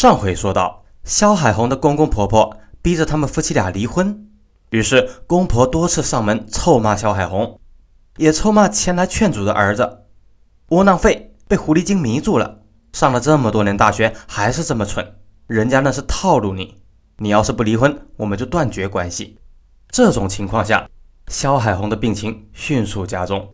[0.00, 4.28] 上回说到，肖海红的公公婆婆逼着他们夫妻俩离婚，
[4.70, 7.58] 于是公婆多次上门臭骂肖海红，
[8.16, 10.04] 也臭骂前来劝阻的儿子，
[10.68, 12.60] 窝囊废，被狐狸精迷住了，
[12.92, 15.16] 上了这么多年大学还是这么蠢，
[15.48, 16.80] 人家那是套路你，
[17.16, 19.36] 你要是不离婚，我们就断绝关系。
[19.90, 20.88] 这种情况下，
[21.26, 23.52] 肖海红的病情迅速加重，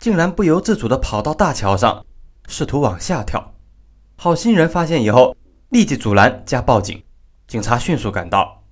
[0.00, 2.04] 竟然不由自主地跑到大桥上，
[2.48, 3.54] 试图往下跳。
[4.16, 5.36] 好心人发现以后。
[5.70, 7.00] 立即阻拦加报警，
[7.46, 8.64] 警察迅速赶到。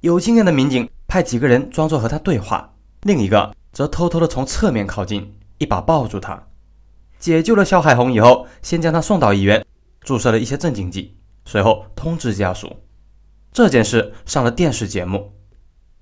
[0.00, 6.42] 有经验的民警派几个人装作和他对话，另一个则偷偷的从侧面靠近，一把抱住他。
[7.18, 9.62] 解救了肖海红以后，先将他送到医院，
[10.00, 12.78] 注射了一些镇静剂，随后通知家属。
[13.52, 15.34] 这件事上了电视节目，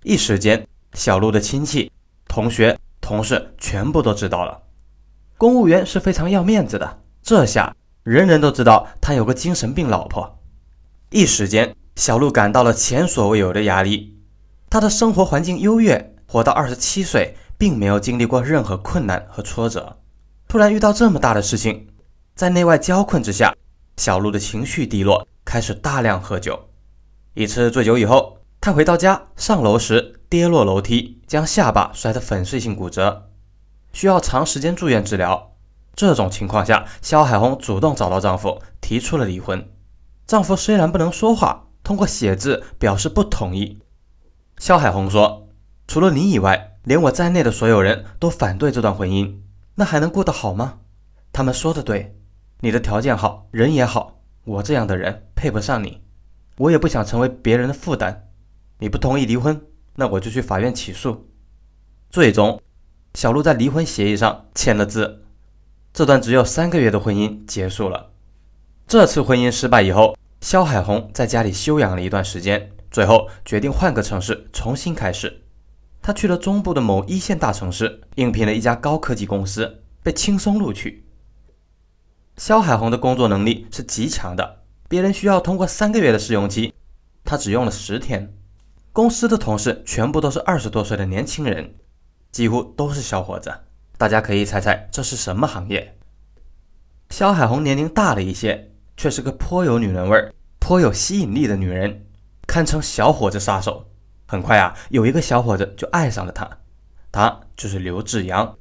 [0.04, 1.90] 一时间，小陆的亲戚、
[2.28, 4.62] 同学、同事全部都知道了。
[5.36, 7.74] 公务员是非常要面子的，这下。
[8.10, 10.40] 人人都知道他有个精神病老婆，
[11.10, 14.18] 一时间，小鹿感到了前所未有的压力。
[14.68, 19.96] 他的生活环境优越，活到二十七岁，并没有经历过任何困难和挫折，
[20.48, 21.86] 突然遇到这么大的事情，
[22.34, 23.54] 在内外交困之下，
[23.96, 26.58] 小鹿的情绪低落，开始大量喝酒。
[27.34, 33.30] 一次醉酒以后，他回到家，上楼时跌落楼梯，将下巴摔得粉碎性骨折，
[33.92, 35.49] 需要长时间住院治疗。
[36.00, 39.70] 这种情况下，肖海红主动找到丈夫，提出了离婚。
[40.26, 43.82] 丈夫虽然不能说话，通过写字表示不同意。
[44.56, 45.48] 肖海红说
[45.86, 49.40] ：“除了你以外，连我在内的所有人都反对这段婚姻，
[49.74, 50.78] 那还能过得好吗？”
[51.34, 52.16] 他们说的对，
[52.60, 56.00] 你的条件好，人也好，我这样的人配不上你，
[56.56, 58.30] 我也不想成为别人的负担。
[58.78, 59.60] 你不同意离婚，
[59.96, 61.28] 那我就去法院起诉。
[62.08, 62.58] 最终，
[63.12, 65.26] 小陆在离婚协议上签了字。
[65.92, 68.10] 这段只有三个月的婚姻结束了。
[68.86, 75.42] 这次婚姻失败以后，肖海红在家里休养了一段时间，最后决定换个城市重新开始。
[76.02, 81.04] 他去了中部的某一线大城市，应聘了一家高科技公司，被轻松录取。
[82.36, 86.72] 肖海红的工作能力是极强的，别人需要通过三个月的试用期，
[87.24, 88.32] 他只用了十天。
[88.92, 91.74] 公司的同事全部都是二十多岁的年轻人，
[92.32, 93.52] 几乎都是小伙子。
[94.00, 95.94] 大家可以猜猜这是什么行业？
[97.10, 102.06] 肖海红年龄大了一些，却是个颇有女人味儿、颇有吸引力的女人，
[102.46, 103.90] 堪称小伙子杀手。
[104.26, 106.48] 很快啊，有一个小伙子就爱上了她，
[107.12, 108.56] 他就是刘志阳。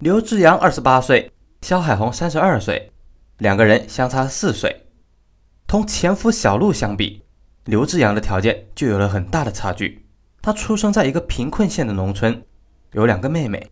[0.00, 1.30] 刘志阳二十八岁，
[1.62, 2.90] 肖海红三十二岁，
[3.38, 4.84] 两个人相差四岁。
[5.68, 7.22] 同前夫小陆相比，
[7.66, 10.08] 刘志阳的条件就有了很大的差距。
[10.42, 12.42] 他出生在一个贫困县的农村，
[12.94, 13.70] 有两个妹妹。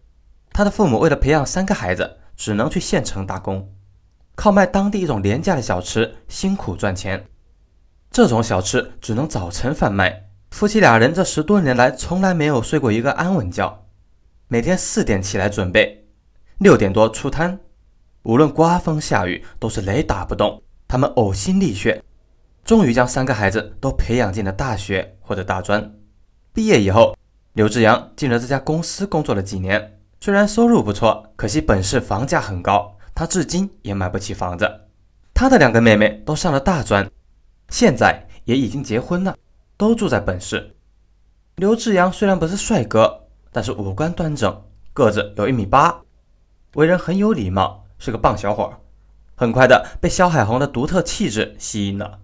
[0.59, 3.73] 他的父母为了培养三个孩子，只能去县城打工，
[4.35, 7.25] 靠卖当地一种廉价的小吃辛苦赚钱。
[8.11, 10.31] 这种小吃只能早晨贩卖。
[10.51, 13.87] 夫妻俩人这十多年来从来没有睡过一个安稳觉，
[14.49, 16.09] 每天四点起来准备，
[16.59, 17.61] 六点多出摊，
[18.25, 20.61] 无论刮风下雨都是雷打不动。
[20.89, 22.03] 他们呕心沥血，
[22.65, 25.95] 终于将三个孩子都培养进了大学或者大专。
[26.53, 27.17] 毕业以后，
[27.53, 29.95] 刘志阳进了这家公司工作了几年。
[30.21, 34.69] 虽然收入不错，可惜本市房价很高，他至今也买不起房子。
[35.33, 37.09] 他的两个妹妹都上了大专，
[37.69, 39.37] 现在也已经结婚了，
[39.77, 40.75] 都住在本市。
[41.55, 44.61] 刘志阳虽然不是帅哥，但是五官端正，
[44.93, 46.01] 个子有一米八，
[46.75, 48.73] 为人很有礼貌，是个棒小伙。
[49.37, 52.19] 很快的被肖海红的独特气质吸引了，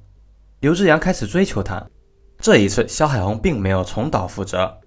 [0.58, 1.86] 刘志阳开始追求她。
[2.38, 4.80] 这一次，肖海红并没有重蹈覆辙，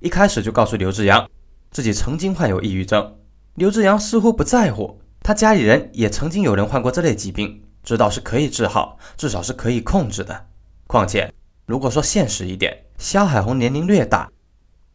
[0.00, 1.26] 一开始就告诉刘志阳。
[1.70, 3.16] 自己曾经患有抑郁症，
[3.54, 5.00] 刘志阳似乎不在乎。
[5.22, 10.46] 他家里人也曾经有人患过这类疾病，知道是可以治好，至少是可以控制的。
[10.88, 11.32] 况且，
[11.66, 14.28] 如果说现实一点，肖海红年龄略大，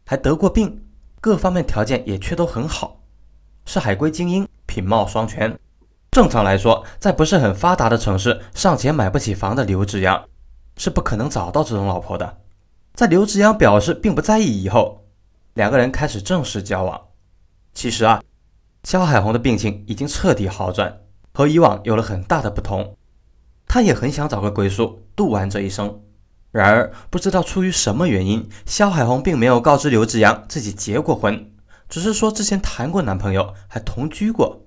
[0.04, 0.84] 还得过病，
[1.20, 3.00] 各方面条件也却都很好，
[3.64, 5.58] 是海归精英，品貌双全。
[6.10, 10.24] 正常来说，在不是很发达的城市，尚且买不起房的刘志阳，
[10.76, 12.38] 是不可能找到这种老婆的。
[12.92, 15.05] 在刘志阳表示并不在意以后。
[15.56, 17.00] 两个人开始正式交往。
[17.72, 18.22] 其实啊，
[18.84, 21.00] 肖海红的病情已经彻底好转，
[21.32, 22.94] 和以往有了很大的不同。
[23.66, 26.02] 他也很想找个归宿，度完这一生。
[26.50, 31.50] 然而，不知道出于什么原因，肖海红并没有告知刘志阳自己结过婚，
[31.88, 34.62] 只是说之前谈过男朋友，还同居过。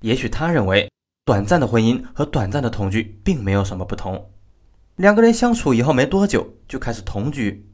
[0.00, 0.90] 也许他认为，
[1.24, 4.32] 短暂的婚姻和短暂的同居并没有什么不同。
[4.96, 7.70] 两个人相处以后没多久，就开始同居，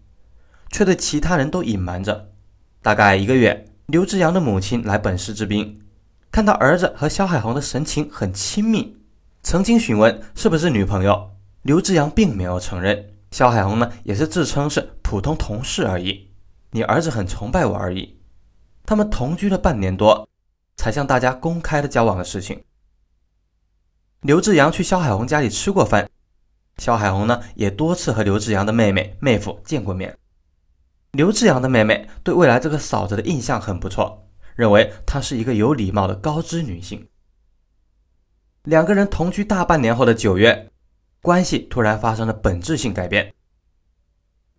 [0.70, 2.32] 却对其他人都隐瞒着。
[2.84, 5.80] 大概一个月，刘志阳的母亲来本市治病，
[6.30, 8.94] 看到儿子和肖海红的神情很亲密，
[9.42, 11.30] 曾经询问是不是女朋友，
[11.62, 16.28] 刘志阳并没有承认，肖海红呢也是自称是普通同事而已。
[16.72, 18.18] 你儿子很崇拜我而已。
[18.84, 20.28] 他们同居了半年多，
[20.76, 22.62] 才向大家公开的交往的事情。
[24.20, 26.06] 刘志阳去肖海红家里吃过饭，
[26.76, 30.14] 肖海红呢也多次和刘志阳的妹妹、妹夫见过面。
[31.14, 34.26] 刘志阳的妹妹对未来这个嫂子的印象很不错，
[34.56, 37.08] 认为她是一个有礼貌的高知女性。
[38.64, 40.70] 两个人同居大半年后的九月，
[41.22, 43.32] 关系突然发生了本质性改变。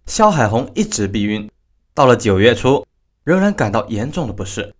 [0.06, 1.52] 肖海红一直避孕，
[1.94, 2.86] 到了九月初，
[3.24, 4.74] 仍然感到严重的不适。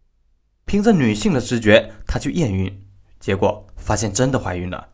[0.66, 2.88] 凭着女性的直觉，她去验孕，
[3.20, 4.88] 结果发现真的怀孕了。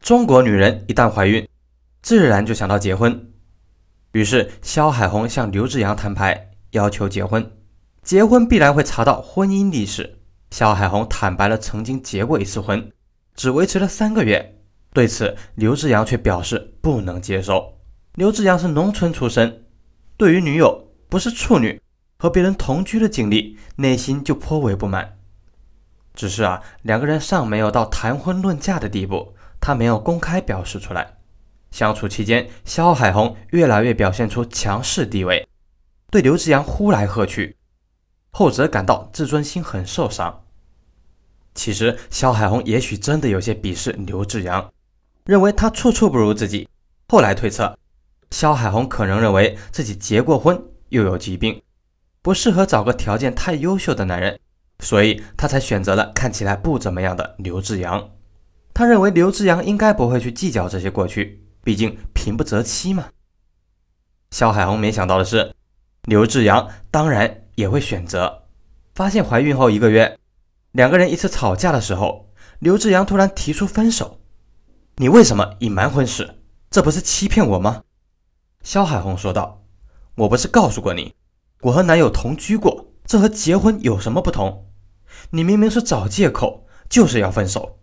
[0.00, 1.46] 中国女人一旦怀孕，
[2.00, 3.29] 自然就想到结婚，
[4.12, 7.50] 于是肖海红向刘志阳摊牌，要求结婚。
[8.02, 10.18] 结婚必然会查到婚姻历史，
[10.50, 12.90] 肖海红坦白了曾经结过一次婚。
[13.36, 14.58] 只维持了三个月，
[14.92, 17.78] 对此刘志阳却表示不能接受。
[18.14, 19.64] 刘志阳是农村出身，
[20.16, 21.80] 对于女友不是处女
[22.18, 25.16] 和别人同居的经历，内心就颇为不满。
[26.12, 31.19] 只是啊，两个人尚没有到谈婚论嫁的地步，他没有公开表示出来。
[31.70, 35.46] 相处期间，肖海红越来越表现出强势地位，
[36.10, 37.56] 对刘志阳呼来喝去，
[38.30, 40.44] 后者感到自尊心很受伤。
[41.54, 44.72] 其实，肖海红也许真的有些鄙视刘志阳，
[45.24, 46.68] 认为他处处不如自己。
[47.08, 47.76] 后来推测，
[48.30, 51.60] 肖海红可能认为自己结过婚，又有疾病，
[52.22, 54.38] 不适合找个条件太优秀的男人，
[54.78, 58.10] 所以他才选择了看起来不怎么样的刘志阳。
[58.72, 63.08] 他认为刘志阳应该不会去计较这些过去，毕竟平不择妻嘛。
[64.30, 65.54] 肖海红没想到的是，
[66.04, 68.44] 刘志阳当然也会选择。
[68.94, 70.18] 发现怀孕后一个月。
[70.72, 72.30] 两个人一次吵架的时候，
[72.60, 74.20] 刘志阳突然提出分手。
[74.96, 76.36] 你为什么隐瞒婚事？
[76.70, 77.82] 这不是欺骗我吗？
[78.62, 79.64] 肖海红说道
[80.14, 81.14] ：“我不是告诉过你，
[81.62, 84.70] 我和男友同居过，这和结婚有什么不同？
[85.30, 87.80] 你明明是找借口，就是要分手。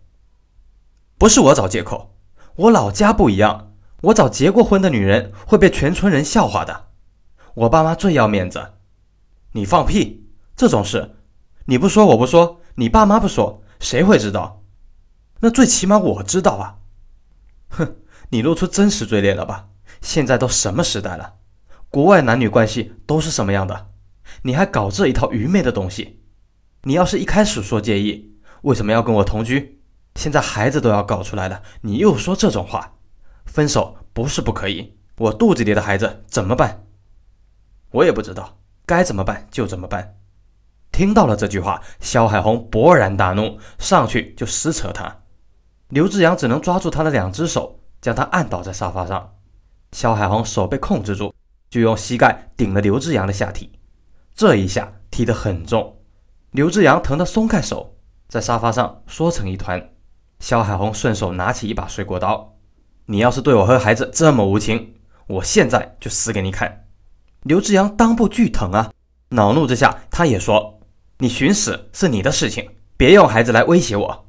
[1.18, 2.16] 不是我找借口，
[2.56, 3.67] 我老家不一样，
[4.02, 6.86] 我找结过婚的女人会被全村人笑话的。
[7.54, 8.74] 我爸妈最要面子。
[9.52, 10.26] 你放屁！
[10.56, 11.16] 这种事，
[11.66, 14.62] 你不说我不说。”你爸妈不说，谁会知道？
[15.40, 16.78] 那最起码我知道啊！
[17.70, 17.96] 哼，
[18.28, 19.70] 你露出真实嘴脸了吧？
[20.00, 21.34] 现在都什么时代了，
[21.90, 23.90] 国外男女关系都是什么样的？
[24.42, 26.20] 你还搞这一套愚昧的东西？
[26.82, 29.82] 你要是一开始说介意，为什么要跟我同居？
[30.14, 32.97] 现在孩子都要搞出来了，你又说这种话？
[33.48, 36.84] 分手不是不可以，我肚子里的孩子怎么办？
[37.90, 40.16] 我也不知道，该怎么办就怎么办。
[40.92, 45.22] 听到了这句话，肖海红勃然大怒，上去就撕扯他。
[45.88, 49.34] 刘志阳只能抓住他的两只手，将他按倒在沙发上。
[49.92, 51.34] 肖海红手被控制住，
[51.70, 53.72] 就用膝盖顶了刘志阳的下体。
[54.34, 55.96] 这一下踢得很重，
[56.50, 57.96] 刘志阳疼得松开手，
[58.28, 59.90] 在沙发上缩成一团。
[60.40, 62.56] 肖海红顺手拿起一把水果刀
[63.10, 64.94] ：“你要是对我和孩子这么无情，
[65.26, 66.84] 我现在就死给你看！”
[67.44, 68.92] 刘志阳裆部巨疼啊，
[69.30, 70.78] 恼怒之下，他也说。
[71.20, 74.26] 你寻死是你的事情，别用孩子来威胁我。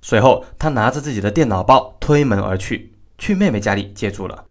[0.00, 4.46] 随后，他拿着自己的电脑包推门而去，去妹妹家里借住了。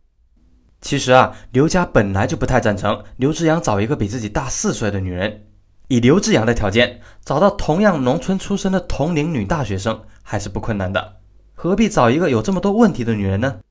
[0.82, 5.48] 其实啊，刘家本来就不太赞成刘志阳找一个比自己大四岁的女人。
[5.88, 11.18] 以刘志阳的条件，找到同样农村出身的同龄女大学生还是不困难的，
[11.64, 13.62] 何必找一个有这么多问题的女人呢？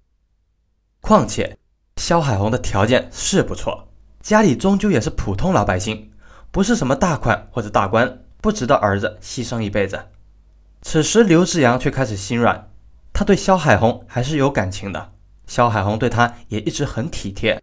[1.03, 1.59] 况且，
[1.97, 3.87] 肖海红的条件是不错，
[4.19, 6.11] 家里终究也是普通老百姓。
[6.51, 10.07] 不是什么大款或者大官，不值得儿子牺牲一辈子。
[10.81, 12.71] 此时，刘志阳却开始心软，
[13.13, 15.13] 他对肖海红还是有感情的。
[15.47, 17.63] 肖海红对他也一直很体贴，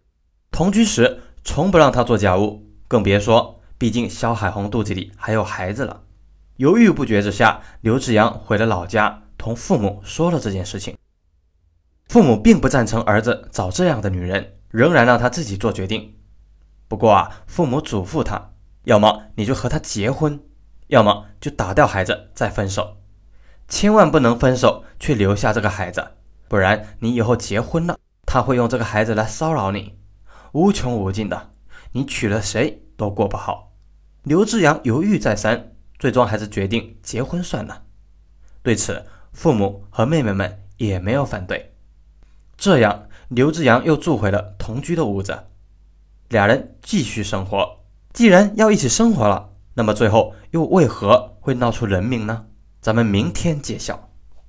[0.52, 6.02] 同居时从不让他做家务，更别说，毕竟肖海红肚子里还有孩子了。
[6.58, 10.94] 犹豫不决之下，刘志阳回了老家，同父母说了这件事情。
[12.08, 16.14] 父母并不赞成儿子找这样的女人，仍然让他自己做决定。
[16.86, 18.52] 不过啊，父母嘱咐他。
[18.84, 20.38] 要么你就和他结婚，
[20.88, 22.98] 要么就打掉孩子再分手，
[23.66, 26.06] 千万不能分手却留下这个孩子，
[26.46, 29.96] 不然你以后结婚了，他会用这个孩子来骚扰你，
[30.52, 31.52] 无穷无尽的，
[31.92, 33.72] 你娶了谁都过不好。
[34.24, 37.84] 刘志阳犹豫再三，最终还是决定结婚算了。
[38.62, 41.74] 对此，父母和妹妹们也没有反对。
[42.56, 45.44] 这样，刘志阳又住回了同居的屋子，
[46.28, 47.78] 俩人继续生活。
[48.12, 52.46] 既然要一起生活了，那么最后又为何会闹出人命呢？
[52.80, 54.09] 咱们明天揭晓。